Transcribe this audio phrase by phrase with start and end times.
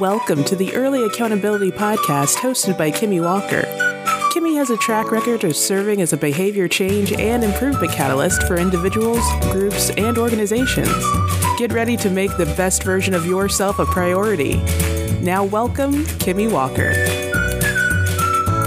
[0.00, 3.62] Welcome to the Early Accountability Podcast hosted by Kimmy Walker.
[4.32, 8.56] Kimmy has a track record of serving as a behavior change and improvement catalyst for
[8.56, 9.22] individuals,
[9.52, 10.88] groups, and organizations.
[11.58, 14.56] Get ready to make the best version of yourself a priority.
[15.20, 16.92] Now, welcome, Kimmy Walker.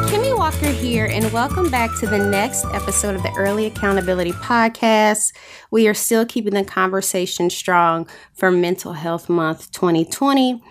[0.08, 5.34] Kimmy Walker here, and welcome back to the next episode of the Early Accountability Podcast.
[5.72, 10.64] We are still keeping the conversation strong for Mental Health Month 2020.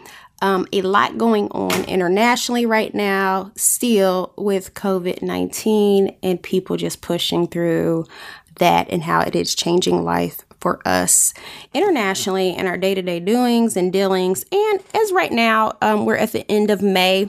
[0.43, 7.01] Um, a lot going on internationally right now, still with COVID 19 and people just
[7.01, 8.07] pushing through
[8.59, 11.33] that and how it is changing life for us
[11.75, 14.45] internationally in our day to day doings and dealings.
[14.51, 17.29] And as right now, um, we're at the end of May.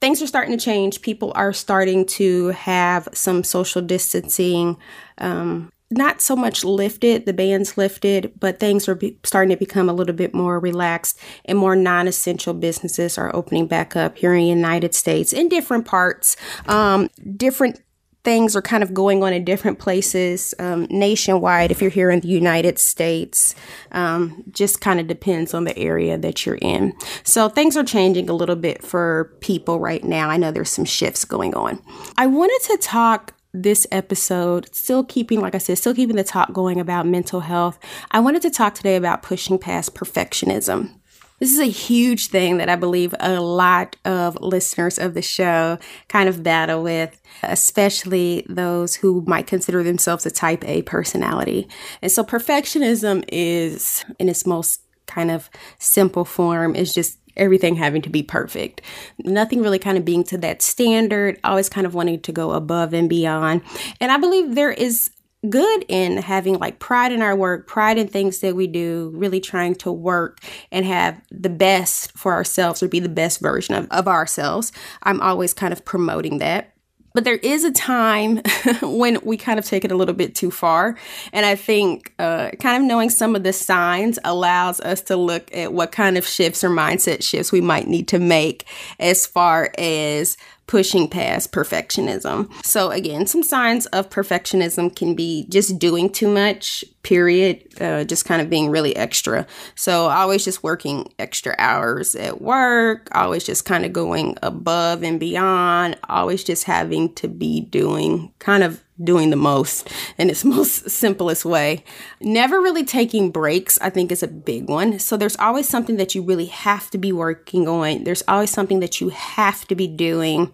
[0.00, 1.02] Things are starting to change.
[1.02, 4.76] People are starting to have some social distancing
[5.18, 9.88] um, not so much lifted, the bands lifted, but things are be- starting to become
[9.88, 14.34] a little bit more relaxed and more non essential businesses are opening back up here
[14.34, 16.36] in the United States in different parts.
[16.66, 17.80] Um, different
[18.24, 21.70] things are kind of going on in different places um, nationwide.
[21.70, 23.54] If you're here in the United States,
[23.92, 26.92] um, just kind of depends on the area that you're in.
[27.22, 30.28] So things are changing a little bit for people right now.
[30.28, 31.82] I know there's some shifts going on.
[32.18, 36.52] I wanted to talk this episode, still keeping, like I said, still keeping the talk
[36.52, 37.78] going about mental health,
[38.10, 40.94] I wanted to talk today about pushing past perfectionism.
[41.38, 45.78] This is a huge thing that I believe a lot of listeners of the show
[46.08, 51.68] kind of battle with, especially those who might consider themselves a type A personality.
[52.02, 58.02] And so perfectionism is, in its most kind of simple form, is just everything having
[58.02, 58.82] to be perfect.
[59.18, 62.92] Nothing really kind of being to that standard, always kind of wanting to go above
[62.92, 63.62] and beyond.
[64.00, 65.10] And I believe there is
[65.48, 69.40] good in having like pride in our work, pride in things that we do, really
[69.40, 70.40] trying to work
[70.72, 74.72] and have the best for ourselves or be the best version of, of ourselves.
[75.04, 76.74] I'm always kind of promoting that.
[77.18, 78.42] But there is a time
[78.80, 80.96] when we kind of take it a little bit too far.
[81.32, 85.52] And I think uh, kind of knowing some of the signs allows us to look
[85.52, 88.68] at what kind of shifts or mindset shifts we might need to make
[89.00, 90.36] as far as
[90.68, 92.48] pushing past perfectionism.
[92.64, 98.24] So, again, some signs of perfectionism can be just doing too much, period, uh, just
[98.26, 99.46] kind of being really extra.
[99.74, 105.18] So, always just working extra hours at work, always just kind of going above and
[105.18, 110.90] beyond, always just having to be doing kind of doing the most in its most
[110.90, 111.84] simplest way.
[112.20, 114.98] Never really taking breaks, I think, is a big one.
[114.98, 118.04] So there's always something that you really have to be working on.
[118.04, 120.52] There's always something that you have to be doing.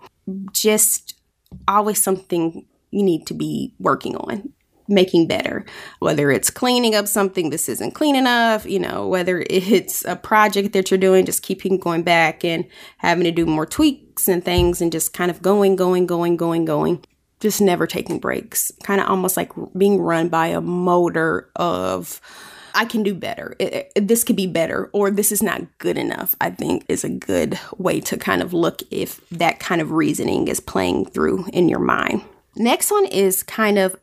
[0.52, 1.14] Just
[1.68, 4.52] always something you need to be working on
[4.86, 5.64] making better
[5.98, 10.72] whether it's cleaning up something this isn't clean enough you know whether it's a project
[10.72, 12.66] that you're doing just keeping going back and
[12.98, 16.64] having to do more tweaks and things and just kind of going going going going
[16.64, 17.02] going
[17.44, 22.18] just never taking breaks, kind of almost like being run by a motor of,
[22.74, 23.54] I can do better.
[23.58, 27.04] It, it, this could be better, or this is not good enough, I think is
[27.04, 31.46] a good way to kind of look if that kind of reasoning is playing through
[31.52, 32.22] in your mind.
[32.56, 33.94] Next one is kind of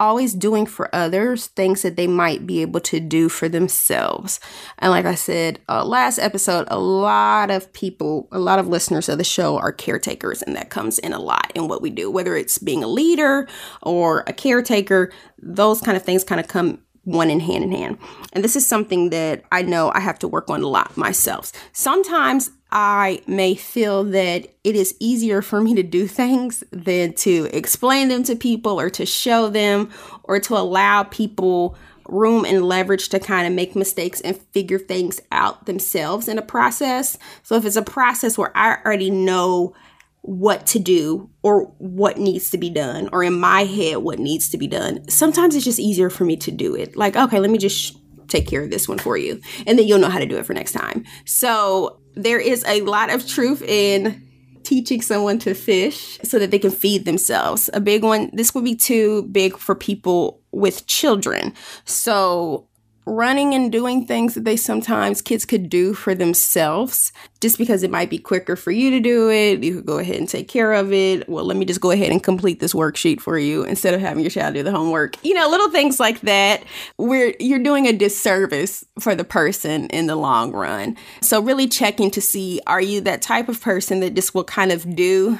[0.00, 4.40] always doing for others things that they might be able to do for themselves.
[4.78, 9.08] And like I said, uh, last episode, a lot of people, a lot of listeners
[9.08, 12.10] of the show are caretakers, and that comes in a lot in what we do,
[12.10, 13.48] whether it's being a leader
[13.82, 17.98] or a caretaker, those kind of things kind of come one in hand in hand.
[18.32, 21.52] And this is something that I know I have to work on a lot myself.
[21.72, 27.48] Sometimes I may feel that it is easier for me to do things than to
[27.52, 29.90] explain them to people or to show them
[30.24, 31.76] or to allow people
[32.08, 36.42] room and leverage to kind of make mistakes and figure things out themselves in a
[36.42, 37.16] process.
[37.44, 39.74] So if it's a process where I already know
[40.22, 44.48] what to do or what needs to be done or in my head what needs
[44.50, 46.96] to be done, sometimes it's just easier for me to do it.
[46.96, 47.96] Like, okay, let me just
[48.26, 49.40] take care of this one for you.
[49.66, 51.04] And then you'll know how to do it for next time.
[51.24, 54.22] So there is a lot of truth in
[54.62, 57.68] teaching someone to fish so that they can feed themselves.
[57.74, 61.52] A big one, this would be too big for people with children.
[61.84, 62.66] So
[63.06, 67.90] running and doing things that they sometimes kids could do for themselves just because it
[67.90, 69.62] might be quicker for you to do it.
[69.62, 71.28] You could go ahead and take care of it.
[71.28, 74.22] Well let me just go ahead and complete this worksheet for you instead of having
[74.22, 75.22] your child do the homework.
[75.24, 76.64] You know little things like that.
[76.96, 80.96] Where you're doing a disservice for the person in the long run.
[81.20, 84.72] So really checking to see are you that type of person that just will kind
[84.72, 85.38] of do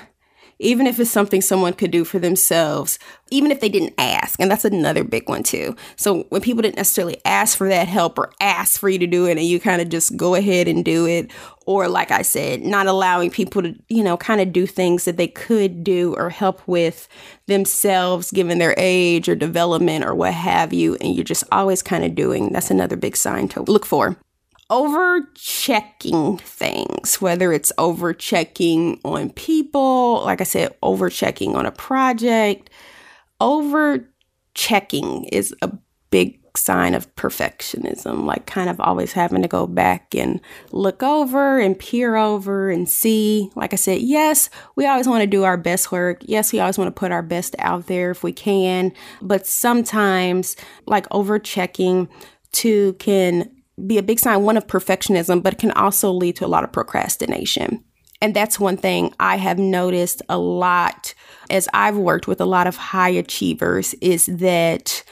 [0.59, 2.99] even if it's something someone could do for themselves,
[3.31, 4.41] even if they didn't ask.
[4.41, 5.75] And that's another big one, too.
[5.97, 9.27] So when people didn't necessarily ask for that help or ask for you to do
[9.27, 11.31] it, and you kind of just go ahead and do it,
[11.67, 15.17] or like I said, not allowing people to, you know, kind of do things that
[15.17, 17.09] they could do or help with
[17.47, 22.05] themselves given their age or development or what have you, and you're just always kind
[22.05, 24.17] of doing, that's another big sign to look for
[24.75, 31.65] over checking things, whether it's over checking on people, like I said, over checking on
[31.65, 32.71] a project.
[33.41, 34.11] Over
[34.55, 35.71] checking is a
[36.11, 40.41] big sign of perfectionism, like kind of always having to go back and
[40.73, 43.53] look over and peer over and see.
[43.55, 46.19] Like I said, yes, we always want to do our best work.
[46.23, 48.93] Yes, we always want to put our best out there if we can.
[49.23, 50.57] But sometimes,
[50.87, 52.09] like over checking,
[52.51, 53.54] too, can
[53.87, 56.65] be a big sign, one of perfectionism, but it can also lead to a lot
[56.65, 57.85] of procrastination.
[58.21, 61.15] And that's one thing I have noticed a lot
[61.51, 65.03] as I've worked with a lot of high achievers is that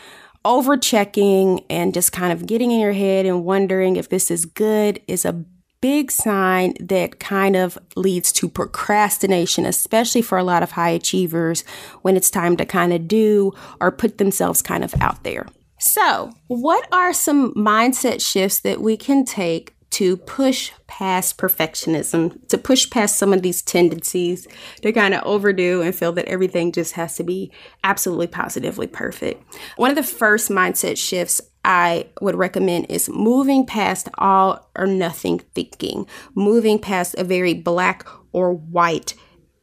[0.44, 4.44] over checking and just kind of getting in your head and wondering if this is
[4.44, 5.44] good is a
[5.80, 11.62] big sign that kind of leads to procrastination, especially for a lot of high achievers
[12.02, 15.46] when it's time to kind of do or put themselves kind of out there.
[15.84, 22.56] So, what are some mindset shifts that we can take to push past perfectionism, to
[22.56, 24.46] push past some of these tendencies
[24.82, 27.50] to kind of overdo and feel that everything just has to be
[27.82, 29.42] absolutely positively perfect?
[29.74, 35.40] One of the first mindset shifts I would recommend is moving past all or nothing
[35.52, 36.06] thinking,
[36.36, 39.14] moving past a very black or white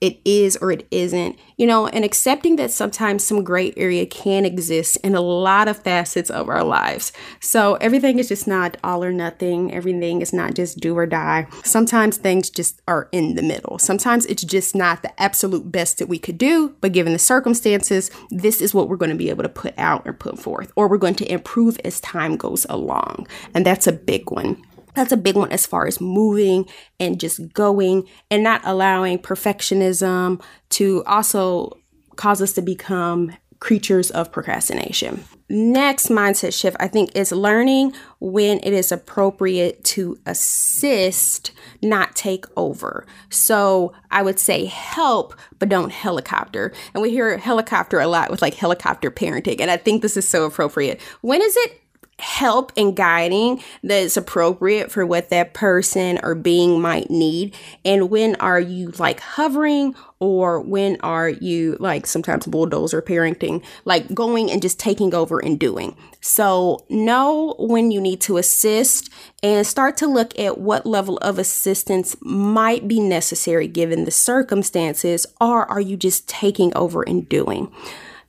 [0.02, 4.46] it is or it isn't, you know, and accepting that sometimes some gray area can
[4.46, 7.12] exist in a lot of facets of our lives.
[7.42, 9.74] So everything is just not all or nothing.
[9.74, 11.48] Everything is not just do or die.
[11.66, 13.78] Sometimes things just are in the middle.
[13.78, 18.10] Sometimes it's just not the absolute best that we could do, but given the circumstances,
[18.30, 20.88] this is what we're going to be able to put out or put forth, or
[20.88, 23.28] we're going to improve as time goes along.
[23.54, 24.64] And that's a big one.
[24.96, 26.66] That's a big one as far as moving
[27.00, 31.78] and just going and not allowing perfectionism to also
[32.16, 35.24] cause us to become creatures of procrastination.
[35.50, 41.52] Next mindset shift, I think, is learning when it is appropriate to assist,
[41.82, 43.06] not take over.
[43.30, 46.72] So I would say help, but don't helicopter.
[46.94, 49.60] And we hear helicopter a lot with like helicopter parenting.
[49.60, 51.02] And I think this is so appropriate.
[51.22, 51.82] When is it
[52.20, 57.56] help and guiding that is appropriate for what that person or being might need.
[57.86, 64.14] And when are you like hovering or when are you like sometimes bulldozer parenting like
[64.14, 65.96] going and just taking over and doing?
[66.22, 69.10] So know when you need to assist
[69.42, 75.26] and start to look at what level of assistance might be necessary given the circumstances
[75.40, 77.72] or are you just taking over and doing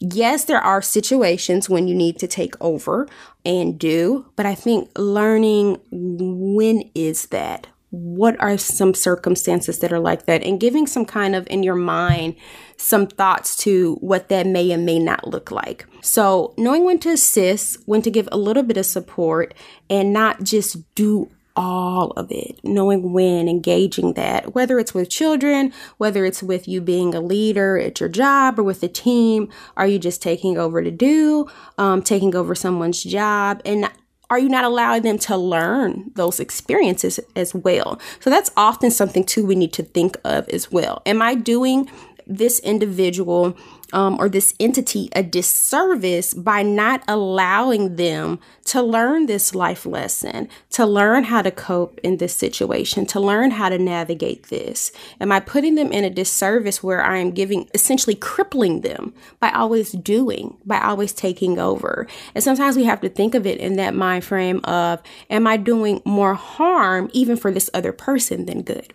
[0.01, 3.07] Yes, there are situations when you need to take over
[3.45, 7.67] and do, but I think learning when is that?
[7.91, 10.43] What are some circumstances that are like that?
[10.43, 12.37] And giving some kind of in your mind
[12.79, 15.85] some thoughts to what that may and may not look like.
[16.01, 19.53] So, knowing when to assist, when to give a little bit of support,
[19.91, 21.29] and not just do
[21.61, 26.81] all of it, knowing when, engaging that, whether it's with children, whether it's with you
[26.81, 29.47] being a leader at your job or with a team.
[29.77, 31.47] Are you just taking over to do,
[31.77, 33.61] um, taking over someone's job?
[33.67, 33.91] And
[34.31, 38.01] are you not allowing them to learn those experiences as well?
[38.21, 41.03] So that's often something too we need to think of as well.
[41.05, 41.91] Am I doing
[42.31, 43.57] this individual
[43.93, 50.49] um, or this entity a disservice by not allowing them to learn this life lesson,
[50.71, 54.93] to learn how to cope in this situation, to learn how to navigate this?
[55.21, 59.51] Am I putting them in a disservice where I am giving, essentially crippling them by
[59.51, 62.07] always doing, by always taking over?
[62.35, 65.57] And sometimes we have to think of it in that mind frame of, am I
[65.57, 68.95] doing more harm even for this other person than good?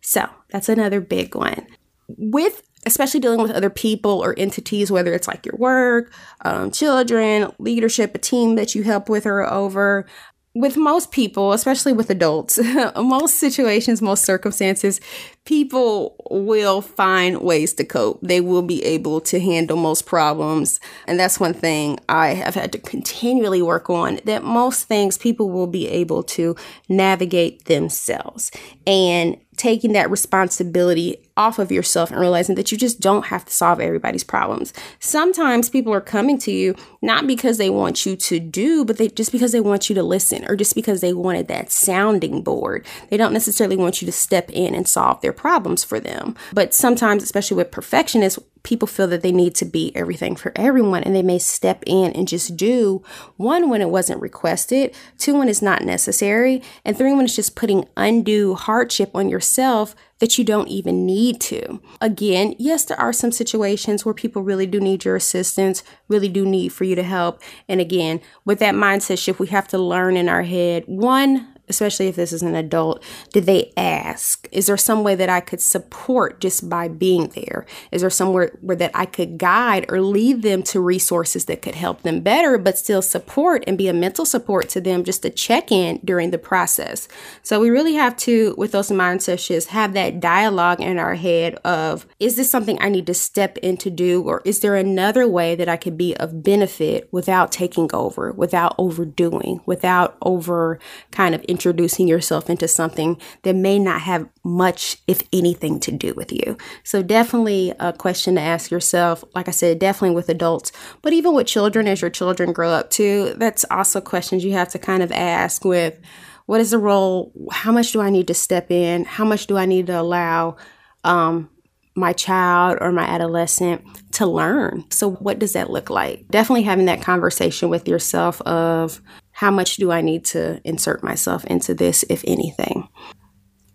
[0.00, 1.66] So that's another big one
[2.08, 6.12] with especially dealing with other people or entities, whether it's like your work,
[6.44, 10.06] um, children, leadership, a team that you help with or over.
[10.54, 12.60] With most people, especially with adults,
[12.96, 15.00] most situations, most circumstances,
[15.44, 18.18] people will find ways to cope.
[18.22, 20.80] They will be able to handle most problems.
[21.06, 25.50] And that's one thing I have had to continually work on that most things people
[25.50, 26.56] will be able to
[26.88, 28.50] navigate themselves.
[28.86, 33.52] And taking that responsibility off of yourself and realizing that you just don't have to
[33.52, 34.72] solve everybody's problems.
[35.00, 39.08] Sometimes people are coming to you not because they want you to do, but they
[39.08, 42.86] just because they want you to listen or just because they wanted that sounding board.
[43.10, 46.34] They don't necessarily want you to step in and solve their problems for them.
[46.52, 51.04] But sometimes, especially with perfectionists, people feel that they need to be everything for everyone
[51.04, 53.04] and they may step in and just do
[53.36, 57.56] one when it wasn't requested, two when it's not necessary, and three when it's just
[57.56, 61.80] putting undue hardship on yourself that you don't even need to.
[62.00, 66.46] Again, yes, there are some situations where people really do need your assistance, really do
[66.46, 67.42] need for you to help.
[67.68, 72.08] And again, with that mindset shift, we have to learn in our head one, especially
[72.08, 73.02] if this is an adult,
[73.32, 74.48] did they ask?
[74.52, 77.66] Is there some way that I could support just by being there?
[77.90, 81.74] Is there somewhere where that I could guide or lead them to resources that could
[81.74, 85.30] help them better, but still support and be a mental support to them just to
[85.30, 87.08] check in during the process?
[87.42, 91.54] So we really have to, with those mindset shifts, have that dialogue in our head
[91.64, 94.22] of, is this something I need to step in to do?
[94.22, 98.74] Or is there another way that I could be of benefit without taking over, without
[98.78, 100.78] overdoing, without over
[101.10, 106.12] kind of introducing yourself into something that may not have much, if anything, to do
[106.14, 106.58] with you.
[106.82, 109.24] So, definitely a question to ask yourself.
[109.34, 112.90] Like I said, definitely with adults, but even with children, as your children grow up
[112.90, 115.98] too, that's also questions you have to kind of ask with
[116.46, 117.32] what is the role?
[117.50, 119.04] How much do I need to step in?
[119.04, 120.56] How much do I need to allow?
[121.04, 121.48] Um,
[121.94, 124.84] my child or my adolescent to learn.
[124.90, 126.26] So, what does that look like?
[126.28, 129.00] Definitely having that conversation with yourself of
[129.34, 132.88] how much do I need to insert myself into this, if anything?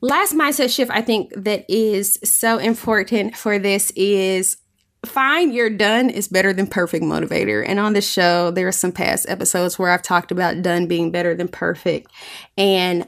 [0.02, 4.56] Last mindset shift I think that is so important for this is
[5.06, 7.68] find your done is better than perfect motivator.
[7.68, 11.12] And on the show, there are some past episodes where I've talked about done being
[11.12, 12.10] better than perfect.
[12.58, 13.06] And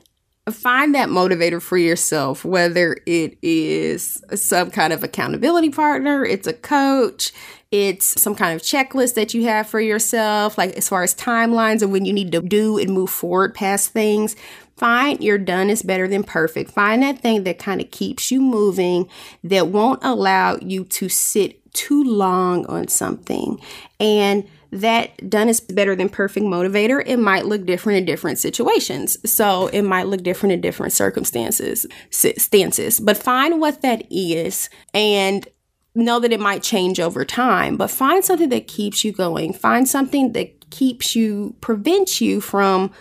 [0.51, 6.53] find that motivator for yourself, whether it is some kind of accountability partner, it's a
[6.53, 7.31] coach,
[7.71, 11.81] it's some kind of checklist that you have for yourself, like as far as timelines
[11.81, 14.35] and when you need to do and move forward past things.
[14.77, 16.71] Find your done is better than perfect.
[16.71, 19.07] Find that thing that kind of keeps you moving,
[19.43, 23.59] that won't allow you to sit too long on something.
[23.99, 29.17] And that done is better than perfect motivator, it might look different in different situations.
[29.29, 32.99] So it might look different in different circumstances, stances.
[32.99, 35.47] But find what that is and
[35.93, 39.51] know that it might change over time, but find something that keeps you going.
[39.53, 42.91] Find something that keeps you, prevents you from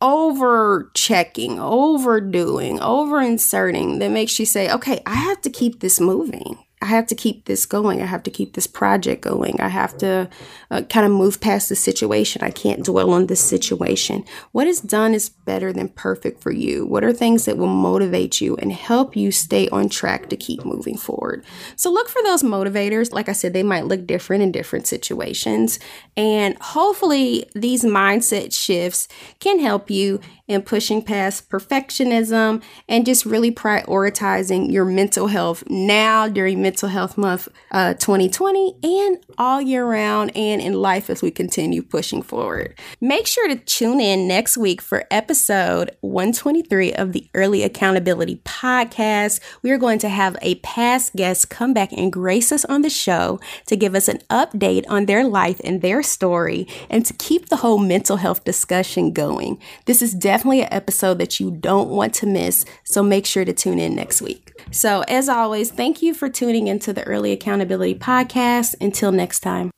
[0.00, 6.00] over checking, overdoing, over inserting that makes you say, okay, I have to keep this
[6.00, 6.58] moving.
[6.82, 8.02] I have to keep this going.
[8.02, 9.60] I have to keep this project going.
[9.60, 10.28] I have to
[10.68, 12.42] uh, kind of move past the situation.
[12.42, 14.24] I can't dwell on this situation.
[14.50, 16.84] What is done is better than perfect for you.
[16.84, 20.64] What are things that will motivate you and help you stay on track to keep
[20.64, 21.44] moving forward?
[21.76, 23.12] So look for those motivators.
[23.12, 25.78] Like I said, they might look different in different situations.
[26.16, 29.06] And hopefully, these mindset shifts
[29.38, 36.28] can help you in pushing past perfectionism and just really prioritizing your mental health now
[36.28, 41.30] during Mental Health Month uh, 2020 and all year round and in life as we
[41.30, 42.78] continue pushing forward.
[43.00, 49.40] Make sure to tune in next week for episode 123 of the Early Accountability Podcast.
[49.62, 52.90] We are going to have a past guest come back and grace us on the
[52.90, 57.48] show to give us an update on their life and their story and to keep
[57.48, 59.60] the whole mental health discussion going.
[59.86, 62.64] This is definitely definitely an episode that you don't want to miss.
[62.82, 64.52] So make sure to tune in next week.
[64.72, 68.74] So, as always, thank you for tuning into the Early Accountability Podcast.
[68.80, 69.70] Until next time.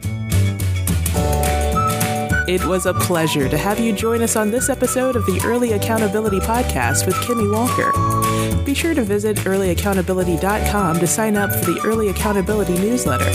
[2.49, 5.73] It was a pleasure to have you join us on this episode of the Early
[5.73, 7.93] Accountability Podcast with Kimmy Walker.
[8.65, 13.31] Be sure to visit earlyaccountability.com to sign up for the Early Accountability newsletter.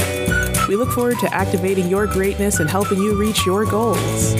[0.67, 4.33] We look forward to activating your greatness and helping you reach your goals.